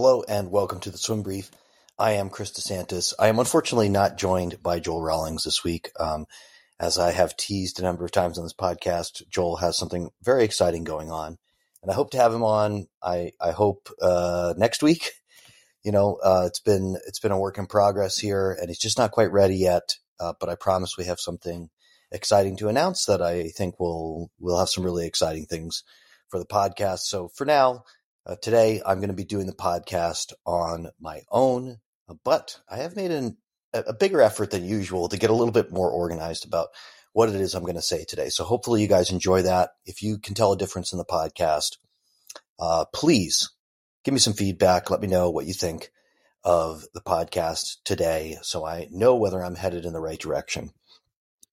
[0.00, 1.50] Hello and welcome to the Swim Brief.
[1.98, 3.14] I am Chris DeSantis.
[3.18, 5.90] I am unfortunately not joined by Joel Rawlings this week.
[5.98, 6.26] Um,
[6.78, 10.44] as I have teased a number of times on this podcast, Joel has something very
[10.44, 11.36] exciting going on,
[11.82, 12.86] and I hope to have him on.
[13.02, 15.10] I I hope uh, next week.
[15.82, 18.98] You know, uh, it's been it's been a work in progress here, and he's just
[18.98, 19.96] not quite ready yet.
[20.20, 21.70] Uh, but I promise we have something
[22.12, 25.82] exciting to announce that I think will will have some really exciting things
[26.28, 27.00] for the podcast.
[27.00, 27.84] So for now,
[28.26, 32.78] uh, today I'm going to be doing the podcast on my own, uh, but I
[32.78, 33.36] have made an,
[33.72, 36.68] a bigger effort than usual to get a little bit more organized about
[37.12, 38.28] what it is I'm going to say today.
[38.28, 39.70] So hopefully you guys enjoy that.
[39.86, 41.78] If you can tell a difference in the podcast,
[42.58, 43.50] uh, please
[44.04, 44.90] give me some feedback.
[44.90, 45.90] Let me know what you think
[46.44, 50.70] of the podcast today so I know whether I'm headed in the right direction.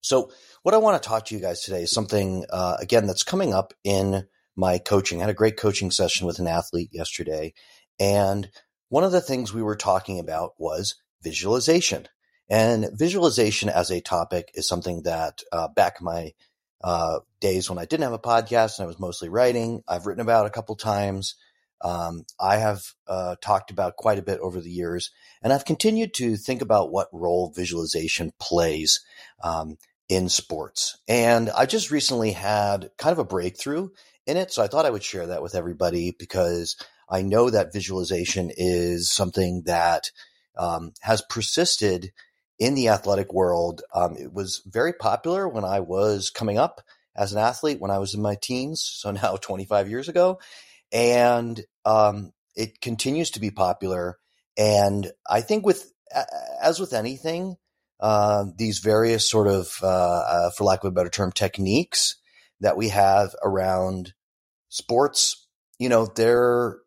[0.01, 3.23] So, what I want to talk to you guys today is something, uh, again, that's
[3.23, 5.19] coming up in my coaching.
[5.19, 7.53] I had a great coaching session with an athlete yesterday.
[7.99, 8.49] And
[8.89, 12.07] one of the things we were talking about was visualization.
[12.49, 16.33] And visualization as a topic is something that uh, back my
[16.83, 20.21] uh, days when I didn't have a podcast and I was mostly writing, I've written
[20.21, 21.35] about a couple times.
[21.81, 26.13] Um, I have uh, talked about quite a bit over the years, and I've continued
[26.15, 29.03] to think about what role visualization plays
[29.43, 30.97] um, in sports.
[31.07, 33.89] And I just recently had kind of a breakthrough
[34.25, 34.51] in it.
[34.51, 36.77] So I thought I would share that with everybody because
[37.09, 40.11] I know that visualization is something that
[40.57, 42.11] um, has persisted
[42.57, 43.81] in the athletic world.
[43.93, 46.81] Um, it was very popular when I was coming up
[47.15, 48.81] as an athlete when I was in my teens.
[48.81, 50.39] So now 25 years ago.
[50.91, 54.17] And um, it continues to be popular.
[54.57, 55.91] And I think with,
[56.61, 57.57] as with anything,
[57.99, 62.15] uh, these various sort of, uh, uh, for lack of a better term, techniques
[62.61, 64.13] that we have around
[64.69, 65.47] sports,
[65.79, 66.77] you know, they're,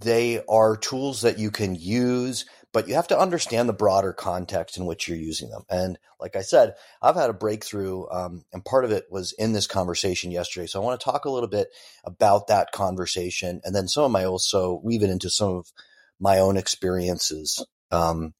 [0.00, 4.76] they are tools that you can use, but you have to understand the broader context
[4.76, 5.62] in which you're using them.
[5.68, 9.52] And like I said, I've had a breakthrough, um, and part of it was in
[9.52, 10.66] this conversation yesterday.
[10.66, 11.68] So I want to talk a little bit
[12.04, 15.72] about that conversation, and then some of my also weave it into some of
[16.20, 18.34] my own experiences um,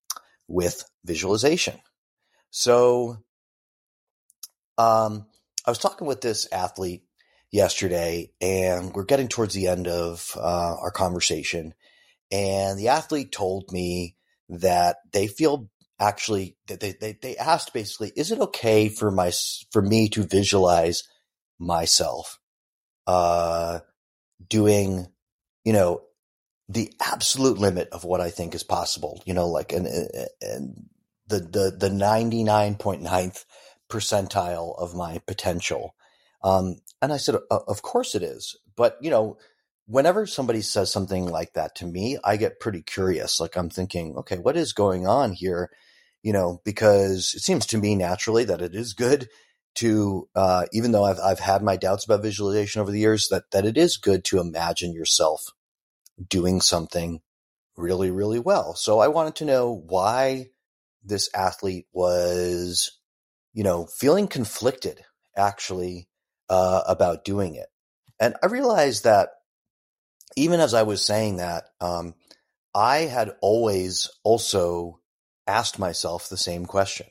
[0.46, 1.78] with visualization.
[2.50, 3.16] So,
[4.78, 5.26] um,
[5.66, 7.02] I was talking with this athlete
[7.50, 11.74] yesterday, and we're getting towards the end of uh, our conversation.
[12.30, 14.16] And the athlete told me
[14.48, 19.32] that they feel actually that they, they, they asked basically, is it okay for my
[19.70, 21.02] for me to visualize
[21.58, 22.38] myself
[23.06, 23.80] uh,
[24.48, 25.06] doing,
[25.64, 26.02] you know,
[26.68, 29.86] the absolute limit of what I think is possible, you know, like and
[30.40, 30.86] and
[31.26, 33.44] the the the ninety nine point ninth
[33.90, 35.94] percentile of my potential.
[36.42, 38.56] Um, and I said, of course it is.
[38.76, 39.36] But, you know,
[39.86, 43.40] whenever somebody says something like that to me, I get pretty curious.
[43.40, 45.70] Like I'm thinking, okay, what is going on here?
[46.22, 49.28] You know, because it seems to me naturally that it is good
[49.76, 53.50] to, uh, even though I've, I've had my doubts about visualization over the years, that,
[53.52, 55.46] that it is good to imagine yourself
[56.28, 57.20] doing something
[57.76, 58.74] really, really well.
[58.74, 60.48] So I wanted to know why
[61.02, 62.99] this athlete was,
[63.52, 65.00] you know, feeling conflicted
[65.36, 66.08] actually
[66.48, 67.68] uh, about doing it.
[68.18, 69.30] And I realized that
[70.36, 72.14] even as I was saying that, um,
[72.74, 75.00] I had always also
[75.46, 77.06] asked myself the same question.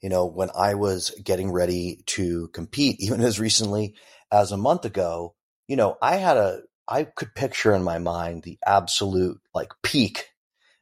[0.00, 3.94] You know, when I was getting ready to compete, even as recently
[4.32, 5.34] as a month ago,
[5.68, 10.28] you know, I had a, I could picture in my mind the absolute like peak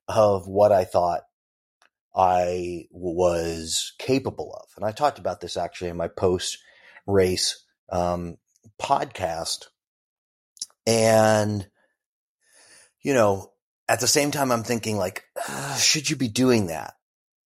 [0.09, 1.23] of what I thought
[2.15, 4.69] I was capable of.
[4.77, 6.59] And I talked about this actually in my post
[7.07, 8.37] race um,
[8.81, 9.67] podcast.
[10.87, 11.67] And,
[13.03, 13.53] you know,
[13.89, 16.95] at the same time, I'm thinking like, uh, should you be doing that?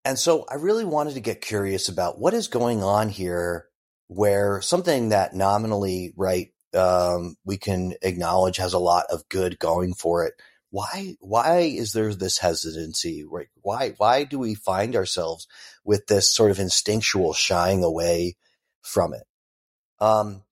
[0.04, 3.66] And so I really wanted to get curious about what is going on here
[4.08, 9.94] where something that nominally, right, um, we can acknowledge has a lot of good going
[9.94, 10.34] for it.
[10.76, 13.24] Why, why is there this hesitancy?
[13.24, 13.48] Right?
[13.62, 15.48] Why, why do we find ourselves
[15.86, 18.36] with this sort of instinctual shying away
[18.82, 19.22] from it?
[20.00, 20.42] Um,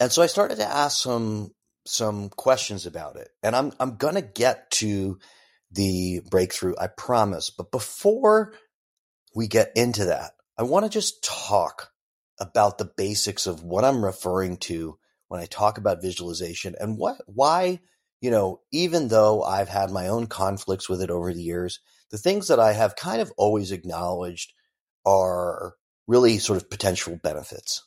[0.00, 1.50] and so I started to ask some
[1.84, 5.18] some questions about it, and I'm I'm gonna get to
[5.70, 7.50] the breakthrough, I promise.
[7.50, 8.54] But before
[9.34, 11.90] we get into that, I want to just talk
[12.40, 14.98] about the basics of what I'm referring to
[15.28, 17.80] when I talk about visualization and what why
[18.20, 21.80] you know even though I've had my own conflicts with it over the years,
[22.10, 24.52] the things that I have kind of always acknowledged
[25.04, 25.74] are
[26.06, 27.84] really sort of potential benefits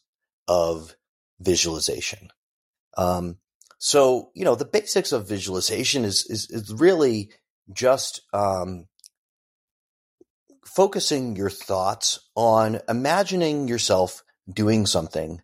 [0.47, 0.95] of
[1.39, 2.29] visualization.
[2.97, 3.37] Um,
[3.77, 7.31] so, you know, the basics of visualization is, is, is really
[7.71, 8.87] just, um,
[10.65, 15.41] focusing your thoughts on imagining yourself doing something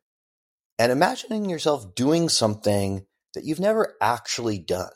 [0.78, 3.06] and imagining yourself doing something
[3.36, 4.92] that you've never actually done,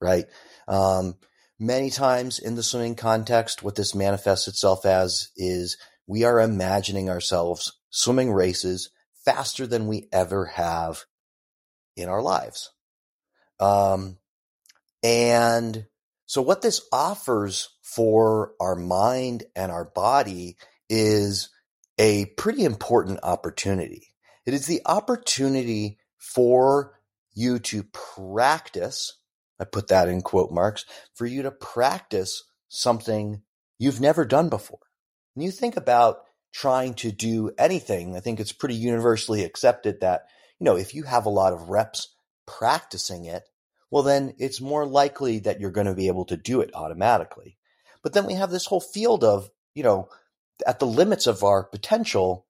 [0.00, 0.24] right?
[0.66, 1.16] Um,
[1.58, 5.76] many times in the swimming context, what this manifests itself as is
[6.06, 8.90] we are imagining ourselves swimming races
[9.24, 11.04] faster than we ever have
[11.96, 12.70] in our lives.
[13.60, 14.18] Um,
[15.02, 15.86] and
[16.26, 20.56] so what this offers for our mind and our body
[20.88, 21.50] is
[21.98, 24.08] a pretty important opportunity.
[24.46, 26.98] It is the opportunity for
[27.34, 29.18] you to practice,
[29.60, 30.84] I put that in quote marks,
[31.14, 33.42] for you to practice something
[33.78, 34.78] you've never done before.
[35.34, 36.18] When you think about
[36.52, 40.26] trying to do anything, I think it's pretty universally accepted that,
[40.60, 42.14] you know, if you have a lot of reps
[42.46, 43.42] practicing it,
[43.90, 47.58] well, then it's more likely that you're going to be able to do it automatically.
[48.02, 50.08] But then we have this whole field of, you know,
[50.66, 52.46] at the limits of our potential,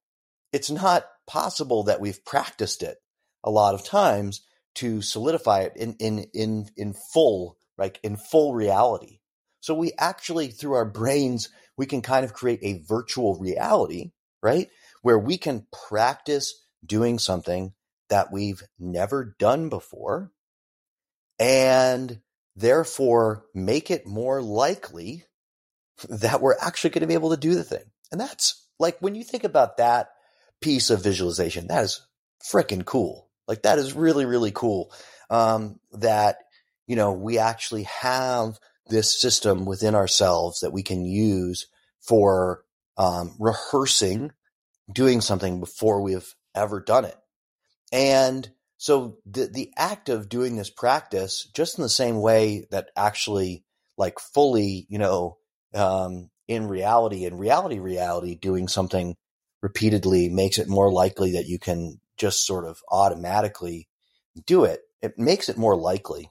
[0.52, 2.98] it's not possible that we've practiced it
[3.42, 4.42] a lot of times
[4.76, 9.20] to solidify it in, in, in, in full, like in full reality.
[9.60, 14.12] So we actually, through our brains, we can kind of create a virtual reality,
[14.42, 14.68] right?
[15.02, 16.54] Where we can practice
[16.84, 17.72] doing something
[18.10, 20.30] that we've never done before
[21.38, 22.20] and
[22.56, 25.24] therefore make it more likely
[26.08, 27.84] that we're actually going to be able to do the thing.
[28.12, 30.10] And that's like when you think about that
[30.60, 32.06] piece of visualization, that is
[32.52, 33.23] freaking cool.
[33.46, 34.92] Like that is really, really cool.
[35.30, 36.38] Um, that,
[36.86, 38.58] you know, we actually have
[38.88, 41.66] this system within ourselves that we can use
[42.00, 42.64] for
[42.96, 44.32] um, rehearsing
[44.92, 47.16] doing something before we've ever done it.
[47.92, 52.90] And so the the act of doing this practice, just in the same way that
[52.96, 53.64] actually
[53.96, 55.38] like fully, you know,
[55.74, 59.16] um, in reality, in reality, reality, doing something
[59.62, 63.88] repeatedly makes it more likely that you can just sort of automatically
[64.46, 64.80] do it.
[65.02, 66.30] It makes it more likely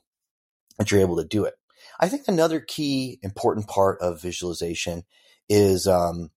[0.77, 1.53] that you're able to do it.
[1.99, 5.03] I think another key important part of visualization
[5.49, 6.31] is um,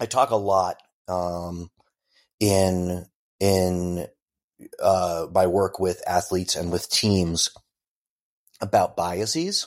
[0.00, 0.76] I talk a lot
[1.06, 1.70] um,
[2.40, 3.06] in
[3.40, 4.06] in
[4.82, 7.48] uh, my work with athletes and with teams
[8.60, 9.66] about biases,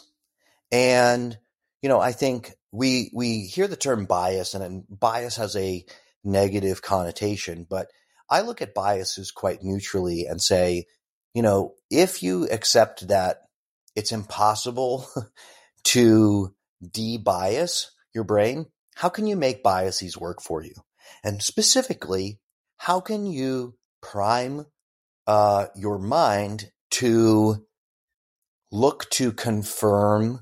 [0.71, 1.37] and
[1.81, 5.85] you know I think we we hear the term bias, and bias has a
[6.23, 7.87] negative connotation, but
[8.31, 10.85] I look at biases quite neutrally and say,
[11.33, 13.41] you know, if you accept that
[13.95, 15.05] it's impossible
[15.83, 20.73] to de-bias your brain, how can you make biases work for you?
[21.23, 22.39] And specifically,
[22.77, 24.65] how can you prime
[25.27, 27.65] uh, your mind to
[28.71, 30.41] look to confirm,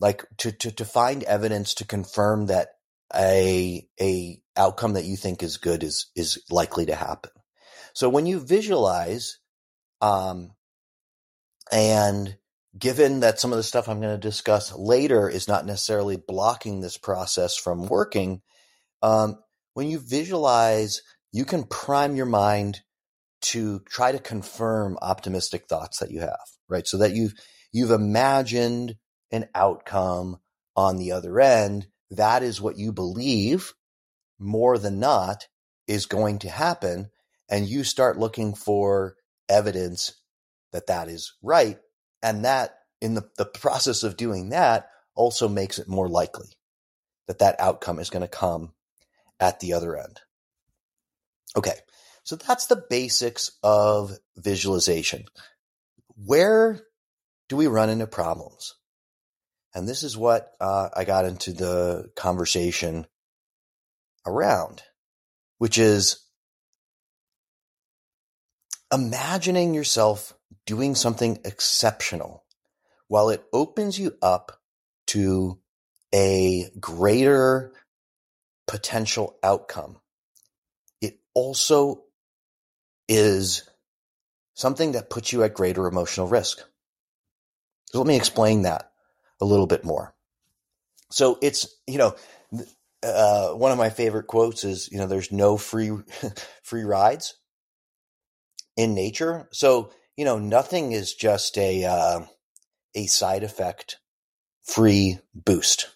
[0.00, 2.68] like to, to, to find evidence to confirm that
[3.14, 7.30] a a outcome that you think is good is is likely to happen.
[7.94, 9.38] So when you visualize,
[10.00, 10.52] um,
[11.72, 12.36] and
[12.78, 16.80] given that some of the stuff I'm going to discuss later is not necessarily blocking
[16.80, 18.42] this process from working,
[19.02, 19.38] um,
[19.74, 21.02] when you visualize,
[21.32, 22.80] you can prime your mind
[23.40, 26.38] to try to confirm optimistic thoughts that you have,
[26.68, 26.86] right?
[26.86, 27.34] So that you've
[27.72, 28.96] you've imagined
[29.30, 30.38] an outcome
[30.76, 31.86] on the other end.
[32.10, 33.72] That is what you believe
[34.38, 35.46] more than not
[35.86, 37.10] is going to happen.
[37.48, 39.16] And you start looking for
[39.48, 40.14] evidence
[40.72, 41.78] that that is right.
[42.22, 46.48] And that in the, the process of doing that also makes it more likely
[47.26, 48.72] that that outcome is going to come
[49.40, 50.20] at the other end.
[51.56, 51.74] Okay.
[52.24, 55.24] So that's the basics of visualization.
[56.24, 56.80] Where
[57.48, 58.74] do we run into problems?
[59.78, 63.06] And this is what uh, I got into the conversation
[64.26, 64.82] around,
[65.58, 66.26] which is
[68.92, 70.34] imagining yourself
[70.66, 72.44] doing something exceptional
[73.06, 74.60] while it opens you up
[75.06, 75.60] to
[76.12, 77.72] a greater
[78.66, 80.00] potential outcome.
[81.00, 82.02] It also
[83.06, 83.62] is
[84.54, 86.58] something that puts you at greater emotional risk.
[87.92, 88.87] So let me explain that
[89.40, 90.14] a little bit more.
[91.10, 92.14] So it's, you know,
[93.02, 95.90] uh, one of my favorite quotes is, you know, there's no free,
[96.62, 97.34] free rides
[98.76, 99.48] in nature.
[99.52, 102.20] So, you know, nothing is just a, uh,
[102.94, 103.98] a side effect
[104.62, 105.94] free boost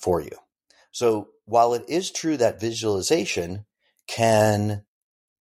[0.00, 0.36] for you.
[0.92, 3.64] So while it is true that visualization
[4.06, 4.84] can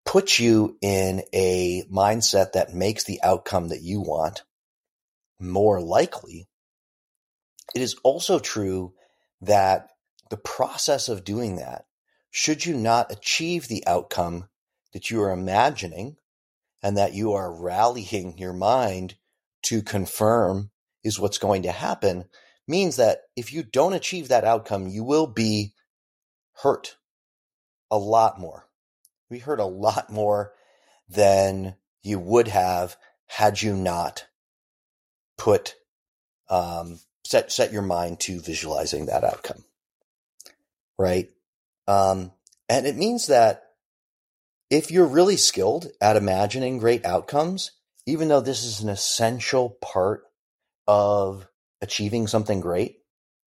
[0.06, 4.44] put you in a mindset that makes the outcome that you want
[5.40, 6.48] more likely,
[7.78, 8.96] it is also true
[9.40, 9.92] that
[10.32, 11.86] the process of doing that,
[12.32, 14.50] should you not achieve the outcome
[14.94, 16.16] that you are imagining
[16.82, 19.14] and that you are rallying your mind
[19.62, 20.72] to confirm
[21.04, 22.26] is what's going to happen,
[22.68, 25.76] means that if you don't achieve that outcome, you will be
[26.64, 26.98] hurt
[27.92, 28.68] a lot more.
[29.30, 30.54] We hurt a lot more
[31.08, 34.26] than you would have had you not
[35.38, 35.76] put
[36.50, 39.64] um, set set your mind to visualizing that outcome,
[40.98, 41.30] right?
[41.88, 42.32] Um,
[42.70, 43.64] and it means that
[44.70, 47.72] if you're really skilled at imagining great outcomes,
[48.06, 50.24] even though this is an essential part
[50.88, 51.48] of
[51.82, 52.98] achieving something great,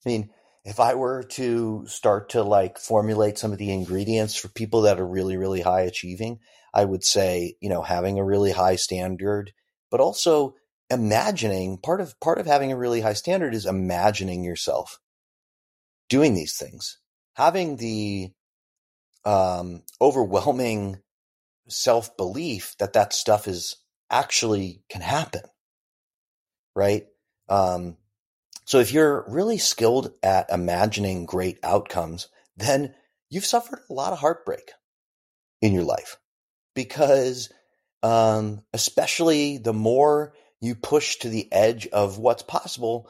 [0.04, 0.30] I mean,
[0.64, 5.00] if I were to start to like formulate some of the ingredients for people that
[5.00, 6.40] are really, really high achieving,
[6.72, 9.52] I would say, you know, having a really high standard,
[9.90, 10.54] but also
[10.90, 14.98] imagining part of part of having a really high standard is imagining yourself
[16.08, 16.98] doing these things.
[17.34, 18.32] Having the
[19.24, 20.98] um, overwhelming
[21.68, 23.76] self-belief that that stuff is
[24.10, 25.42] actually can happen
[26.74, 27.06] right?
[27.48, 27.96] Um,
[28.64, 32.94] so if you're really skilled at imagining great outcomes then
[33.30, 34.72] you've suffered a lot of heartbreak
[35.62, 36.18] in your life
[36.74, 37.50] because
[38.02, 43.08] um, especially the more you push to the edge of what's possible,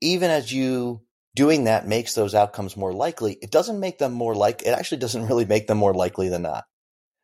[0.00, 1.02] even as you
[1.34, 3.34] doing that makes those outcomes more likely.
[3.40, 6.42] It doesn't make them more like, it actually doesn't really make them more likely than
[6.42, 6.64] not.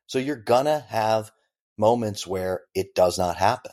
[0.07, 1.31] So you're gonna have
[1.77, 3.73] moments where it does not happen.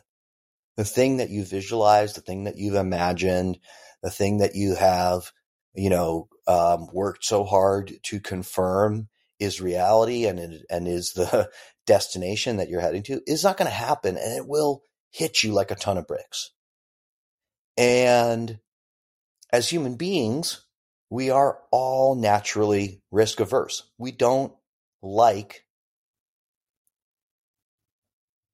[0.78, 3.60] The thing that you visualize, the thing that you've imagined,
[4.04, 5.32] the thing that you have,
[5.74, 9.08] you know, um, worked so hard to confirm
[9.40, 11.50] is reality and and is the
[11.86, 14.84] destination that you're heading to is not going to happen, and it will
[15.16, 16.52] hit you like a ton of bricks.
[17.78, 18.60] And
[19.52, 20.66] as human beings,
[21.10, 23.84] we are all naturally risk averse.
[23.98, 24.54] We don't
[25.02, 25.64] like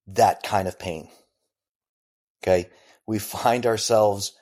[0.07, 1.09] that kind of pain.
[2.43, 2.69] Okay.
[3.07, 4.33] We find ourselves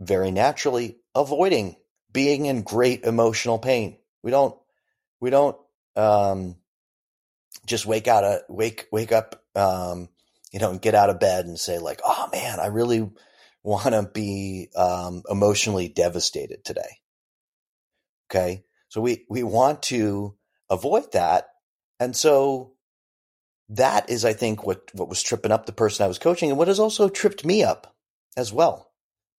[0.00, 1.76] very naturally avoiding
[2.12, 3.98] being in great emotional pain.
[4.24, 4.56] We don't,
[5.20, 5.56] we don't,
[5.94, 6.56] um,
[7.64, 10.08] just wake out a wake, wake up, um,
[10.52, 13.08] you know, and get out of bed and say like, "Oh man, I really
[13.62, 16.98] want to be um, emotionally devastated today."
[18.30, 20.36] Okay, so we we want to
[20.68, 21.48] avoid that,
[21.98, 22.74] and so
[23.70, 26.58] that is, I think, what what was tripping up the person I was coaching, and
[26.58, 27.94] what has also tripped me up
[28.36, 28.90] as well,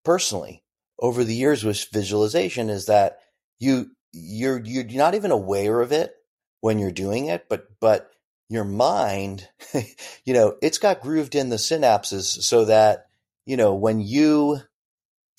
[0.06, 0.64] personally,
[1.00, 3.20] over the years with visualization is that
[3.60, 6.14] you you're you're not even aware of it
[6.62, 8.12] when you're doing it, but but
[8.52, 9.48] your mind,
[10.26, 13.06] you know, it's got grooved in the synapses so that,
[13.46, 14.60] you know, when you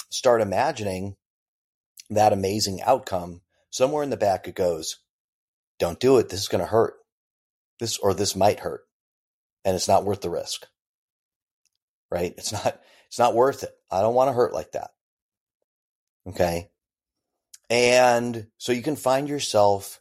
[0.08, 1.16] start imagining
[2.08, 4.96] that amazing outcome, somewhere in the back it goes,
[5.78, 6.30] don't do it.
[6.30, 6.94] This is going to hurt.
[7.80, 8.82] This or this might hurt.
[9.62, 10.66] And it's not worth the risk.
[12.10, 12.32] Right?
[12.38, 13.74] It's not it's not worth it.
[13.90, 14.90] I don't want to hurt like that.
[16.28, 16.70] Okay?
[17.68, 20.00] And so you can find yourself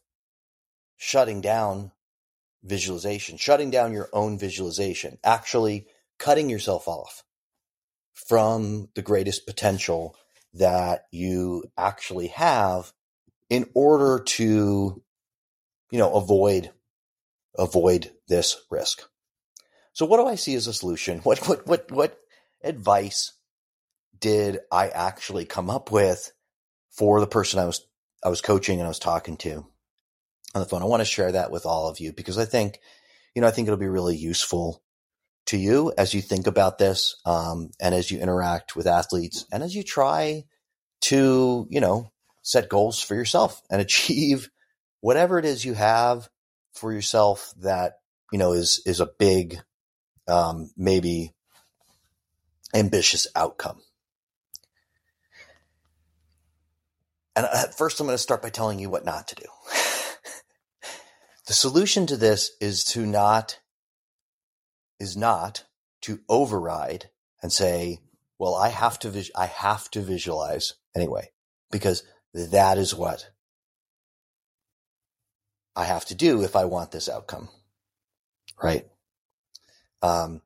[0.96, 1.92] shutting down
[2.64, 5.88] visualization, shutting down your own visualization, actually
[6.18, 7.24] cutting yourself off
[8.14, 10.16] from the greatest potential
[10.54, 12.94] that you actually have
[13.50, 15.02] in order to,
[15.90, 16.72] you know, avoid,
[17.58, 19.04] avoid this risk.
[19.94, 21.20] So what do I see as a solution?
[21.24, 22.18] What, what, what, what
[22.64, 23.34] advice
[24.18, 26.32] did I actually come up with
[26.92, 27.86] for the person I was,
[28.24, 29.66] I was coaching and I was talking to?
[30.54, 30.82] On the phone.
[30.82, 32.80] I want to share that with all of you because I think,
[33.36, 34.82] you know, I think it'll be really useful
[35.48, 39.64] to you as you think about this, um, and as you interact with athletes and
[39.64, 40.44] as you try
[41.02, 42.12] to, you know,
[42.44, 44.50] set goals for yourself and achieve
[45.00, 46.30] whatever it is you have
[46.74, 47.94] for yourself that,
[48.32, 49.60] you know, is, is a big,
[50.28, 51.34] um, maybe
[52.74, 53.82] ambitious outcome.
[57.36, 59.46] And at uh, first, I'm going to start by telling you what not to do.
[61.48, 63.60] The solution to this is to not
[65.00, 65.66] is not
[66.02, 67.10] to override
[67.42, 68.00] and say,
[68.38, 71.32] well, I have to vis- I have to visualize anyway
[71.72, 73.30] because that is what
[75.76, 77.50] I have to do if I want this outcome.
[78.62, 78.88] Right?
[80.04, 80.42] Um,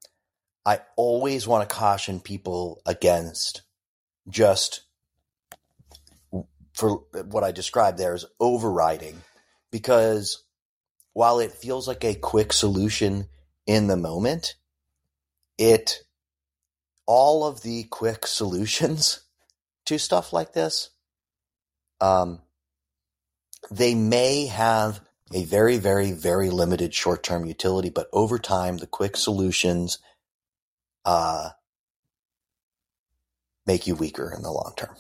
[0.66, 3.62] I always want to caution people against
[4.30, 4.82] just
[6.74, 9.22] for what I described there as overriding
[9.72, 10.45] because
[11.16, 13.26] while it feels like a quick solution
[13.66, 14.56] in the moment,
[15.58, 16.02] it
[17.06, 19.22] all of the quick solutions
[19.86, 20.90] to stuff like this,
[22.02, 22.42] um,
[23.72, 25.00] they may have
[25.34, 30.00] a very, very, very limited short term utility, but over time, the quick solutions
[31.06, 31.52] uh,
[33.66, 34.98] make you weaker in the long term.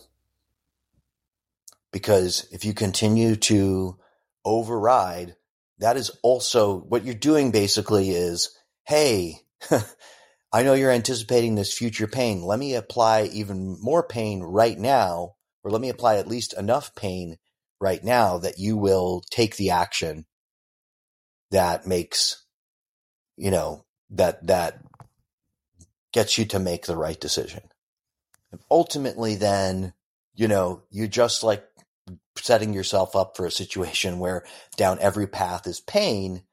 [1.91, 3.98] Because if you continue to
[4.45, 5.36] override,
[5.79, 8.55] that is also what you're doing basically is,
[8.86, 9.39] hey,
[10.53, 12.44] I know you're anticipating this future pain.
[12.44, 16.96] Let me apply even more pain right now, or let me apply at least enough
[16.96, 17.38] pain
[17.82, 20.25] right now that you will take the action
[21.51, 22.46] that makes,
[23.36, 24.79] you know, that, that
[26.13, 27.63] gets you to make the right decision.
[28.51, 29.94] And ultimately, then,
[30.36, 31.65] you know, you just like
[32.38, 34.46] setting yourself up for a situation where
[34.78, 36.44] down every path is pain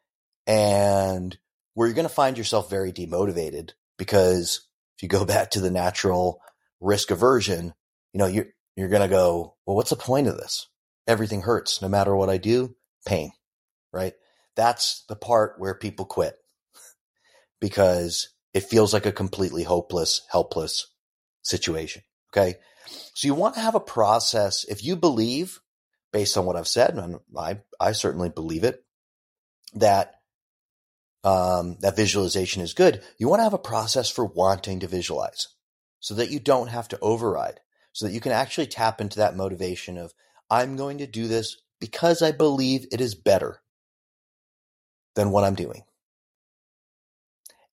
[0.47, 1.37] and
[1.75, 4.67] where you're going to find yourself very demotivated because
[4.97, 6.41] if you go back to the natural
[6.81, 7.75] risk aversion,
[8.13, 10.69] you know, you're, you're going to go, well, what's the point of this?
[11.07, 12.75] Everything hurts no matter what I do,
[13.07, 13.33] pain,
[13.93, 14.15] right?
[14.57, 16.37] That's the part where people quit
[17.61, 20.89] because it feels like a completely hopeless, helpless
[21.43, 22.03] situation.
[22.31, 22.57] Okay.
[22.87, 24.65] So you want to have a process.
[24.65, 25.61] If you believe,
[26.13, 28.85] based on what I've said, and I, I certainly believe it,
[29.75, 30.17] that
[31.25, 33.03] um, that visualization is good.
[33.17, 35.49] You want to have a process for wanting to visualize
[36.01, 37.61] so that you don't have to override,
[37.93, 40.13] so that you can actually tap into that motivation of,
[40.51, 43.61] I'm going to do this because I believe it is better
[45.15, 45.83] than what I'm doing.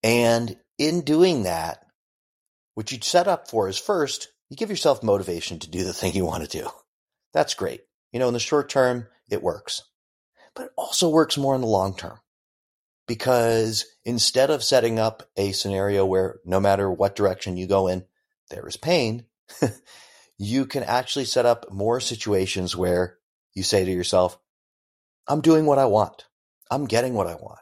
[0.03, 1.85] And in doing that,
[2.75, 6.13] what you'd set up for is first, you give yourself motivation to do the thing
[6.13, 6.69] you want to do.
[7.33, 7.81] That's great.
[8.11, 9.83] You know, in the short term, it works,
[10.55, 12.19] but it also works more in the long term
[13.07, 18.05] because instead of setting up a scenario where no matter what direction you go in,
[18.49, 19.25] there is pain,
[20.37, 23.17] you can actually set up more situations where
[23.53, 24.39] you say to yourself,
[25.27, 26.25] I'm doing what I want.
[26.71, 27.59] I'm getting what I want.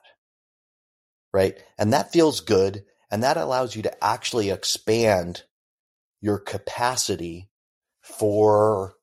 [1.33, 1.57] Right.
[1.77, 2.83] And that feels good.
[3.09, 5.43] And that allows you to actually expand
[6.21, 7.49] your capacity
[8.01, 8.95] for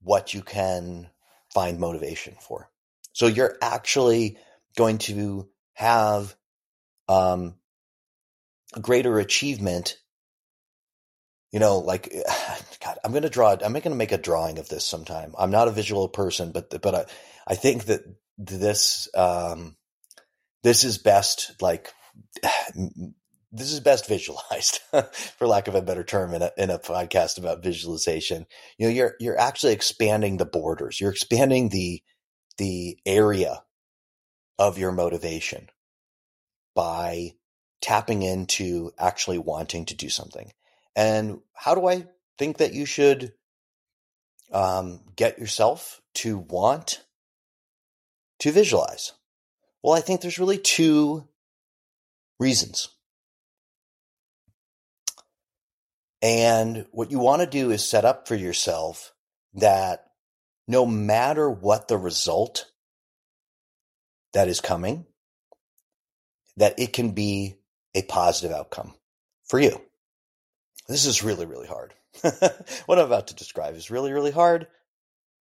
[0.00, 1.08] what you can
[1.52, 2.70] find motivation for.
[3.12, 4.38] So you're actually
[4.76, 6.34] going to have
[7.08, 7.54] um,
[8.74, 9.96] a greater achievement.
[11.50, 12.12] You know, like
[12.84, 13.52] God, I'm going to draw.
[13.52, 15.34] I'm going to make a drawing of this sometime.
[15.38, 17.04] I'm not a visual person, but but I,
[17.46, 18.02] I think that
[18.38, 19.76] this um,
[20.62, 21.92] this is best like
[23.56, 24.80] this is best visualized
[25.38, 28.46] for lack of a better term in a, in a podcast about visualization.
[28.78, 31.00] You know you're you're actually expanding the borders.
[31.00, 32.02] You're expanding the
[32.58, 33.62] the area
[34.58, 35.68] of your motivation
[36.74, 37.32] by
[37.80, 40.52] tapping into actually wanting to do something.
[40.94, 42.06] And how do i
[42.38, 43.32] think that you should
[44.52, 47.02] um, get yourself to want
[48.40, 49.12] to visualize?
[49.82, 51.28] Well i think there's really two
[52.38, 52.88] reasons
[56.26, 59.12] And what you want to do is set up for yourself
[59.54, 60.06] that
[60.66, 62.68] no matter what the result
[64.32, 65.06] that is coming,
[66.56, 67.54] that it can be
[67.94, 68.92] a positive outcome
[69.44, 69.80] for you.
[70.88, 71.94] This is really, really hard.
[72.86, 74.66] what I'm about to describe is really, really hard.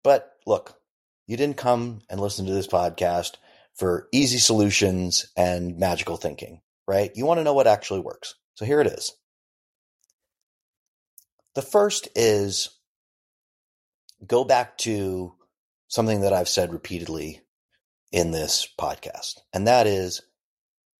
[0.04, 0.78] But look,
[1.26, 3.34] you didn't come and listen to this podcast
[3.74, 7.10] for easy solutions and magical thinking, right?
[7.16, 8.36] You want to know what actually works.
[8.54, 9.12] So here it is.
[11.58, 12.68] The first is
[14.24, 15.34] go back to
[15.88, 17.40] something that I've said repeatedly
[18.12, 20.22] in this podcast, and that is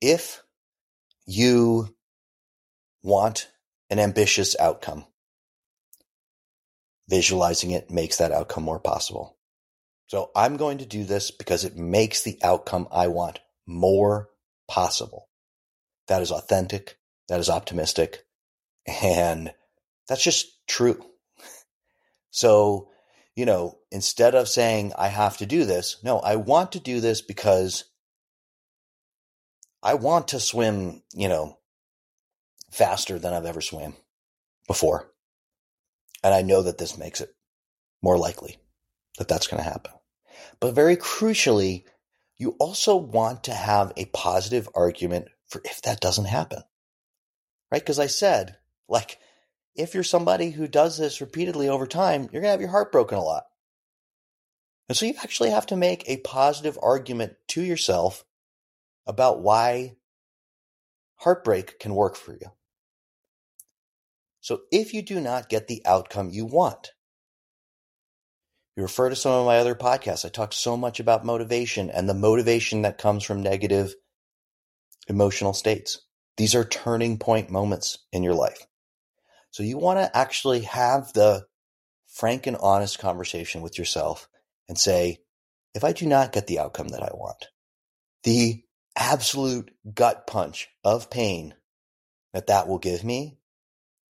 [0.01, 0.43] if
[1.27, 1.95] you
[3.05, 3.53] want
[3.89, 5.05] an ambitious outcome,
[7.09, 9.39] visualizing it makes that outcome more possible.
[10.09, 14.31] So I'm going to do this because it makes the outcome I want more
[14.67, 15.29] possible.
[16.09, 16.99] That is authentic.
[17.29, 18.25] That is optimistic.
[18.89, 19.53] And
[20.09, 21.05] that's just true.
[22.31, 22.89] So,
[23.37, 27.01] you know, instead of saying, I have to do this, no, I want to do
[27.01, 27.85] this because
[29.83, 31.59] I want to swim, you know,
[32.71, 33.95] faster than I've ever swam
[34.67, 35.11] before.
[36.23, 37.35] And I know that this makes it
[38.03, 38.59] more likely
[39.19, 39.93] that that's going to happen.
[40.61, 41.85] But very crucially,
[42.37, 46.63] you also want to have a positive argument for if that doesn't happen.
[47.71, 47.83] Right?
[47.83, 48.57] Because I said,
[48.89, 49.19] like,
[49.79, 52.93] if you're somebody who does this repeatedly over time, you're going to have your heart
[52.93, 53.45] broken a lot.
[54.89, 58.25] And so you actually have to make a positive argument to yourself
[59.07, 59.97] about why
[61.17, 62.49] heartbreak can work for you.
[64.41, 66.93] So if you do not get the outcome you want,
[68.77, 70.25] you refer to some of my other podcasts.
[70.25, 73.95] I talk so much about motivation and the motivation that comes from negative
[75.09, 76.01] emotional states.
[76.37, 78.68] These are turning point moments in your life.
[79.51, 81.47] So you want to actually have the
[82.07, 84.29] frank and honest conversation with yourself
[84.69, 85.19] and say,
[85.75, 87.47] if I do not get the outcome that I want,
[88.25, 88.63] the
[88.97, 91.55] absolute gut punch of pain
[92.33, 93.39] that that will give me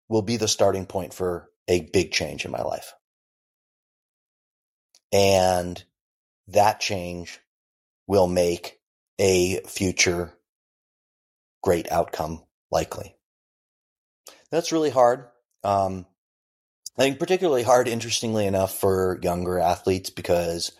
[0.08, 2.94] will be the starting point for a big change in my life.
[5.12, 5.82] And
[6.48, 7.40] that change
[8.06, 8.80] will make
[9.18, 10.32] a future
[11.62, 13.14] great outcome likely.
[14.50, 15.26] That's really hard.
[15.62, 16.06] Um,
[16.98, 20.72] I think particularly hard, interestingly enough, for younger athletes because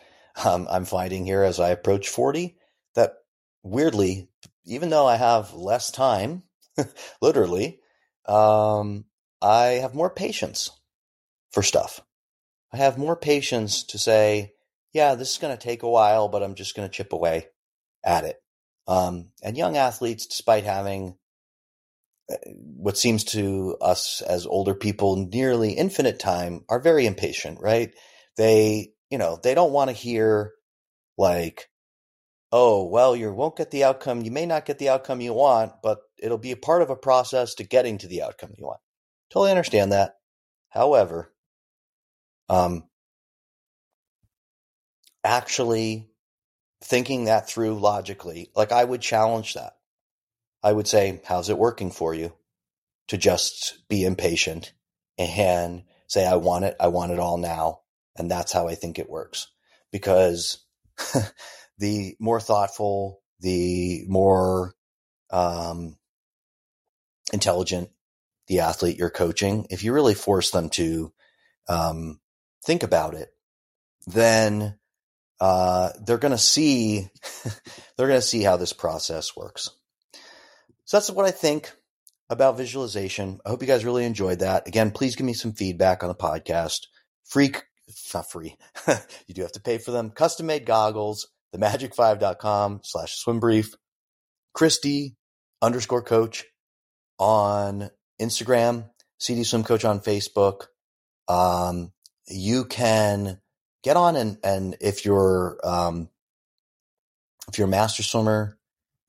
[0.45, 2.57] um, I'm finding here as I approach 40
[2.95, 3.15] that
[3.63, 4.29] weirdly,
[4.65, 6.43] even though I have less time,
[7.23, 7.81] literally,
[8.27, 9.05] um,
[9.41, 10.71] I have more patience
[11.53, 12.01] for stuff.
[12.73, 14.53] I have more patience to say,
[14.93, 17.49] yeah, this is going to take a while, but I'm just going to chip away
[18.05, 18.43] at it.
[18.87, 21.17] Um, and young athletes, despite having
[22.55, 27.93] what seems to us as older people nearly infinite time, are very impatient, right?
[28.37, 30.53] They, you know, they don't want to hear
[31.19, 31.69] like,
[32.53, 34.23] oh, well, you won't get the outcome.
[34.23, 36.97] You may not get the outcome you want, but it'll be a part of a
[36.97, 38.81] process to getting to the outcome you want.
[39.31, 40.17] Totally understand that.
[40.71, 41.33] However,
[42.49, 42.85] um,
[45.25, 46.09] actually
[46.83, 49.75] thinking that through logically, like I would challenge that.
[50.63, 52.33] I would say, how's it working for you
[53.09, 54.73] to just be impatient
[55.19, 56.77] and say, I want it.
[56.79, 57.81] I want it all now.
[58.17, 59.49] And that's how I think it works
[59.91, 60.65] because
[61.79, 64.75] the more thoughtful, the more,
[65.31, 65.97] um,
[67.33, 67.91] intelligent
[68.49, 71.13] the athlete you're coaching, if you really force them to,
[71.69, 72.19] um,
[72.65, 73.33] think about it,
[74.07, 74.77] then
[75.41, 77.09] uh, they're going to see
[77.97, 79.71] they're going to see how this process works.
[80.91, 81.71] So that's what I think
[82.31, 83.39] about visualization.
[83.47, 84.67] I hope you guys really enjoyed that.
[84.67, 86.89] Again, please give me some feedback on the podcast.
[87.23, 87.53] Free,
[88.13, 88.57] not free.
[89.29, 90.11] you do have to pay for them.
[90.11, 93.73] Custom made goggles, themagic5.com slash swim brief.
[94.53, 95.15] Christy
[95.63, 96.45] underscore coach
[97.21, 100.65] on Instagram, CD swim coach on Facebook.
[101.29, 101.93] Um,
[102.27, 103.39] you can
[103.85, 106.09] get on and and if you're um,
[107.47, 108.59] if you're a master swimmer,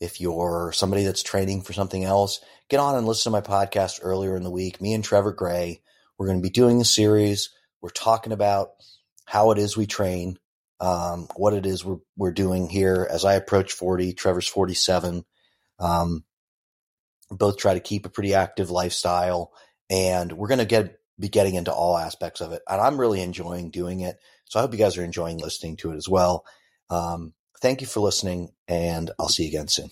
[0.02, 4.00] if you're somebody that's training for something else, get on and listen to my podcast
[4.02, 4.82] earlier in the week.
[4.82, 5.82] Me and Trevor Gray,
[6.18, 7.52] we're going to be doing a series.
[7.82, 8.72] We're talking about
[9.26, 10.40] how it is we train,
[10.80, 13.08] um, what it is we're we're doing here.
[13.10, 15.24] As I approach forty, Trevor's forty seven.
[15.80, 16.24] Um,
[17.30, 19.54] both try to keep a pretty active lifestyle,
[19.90, 22.64] and we're going to get be getting into all aspects of it.
[22.68, 24.18] And I'm really enjoying doing it.
[24.46, 26.44] So I hope you guys are enjoying listening to it as well.
[26.90, 29.92] Um, thank you for listening, and I'll see you again soon.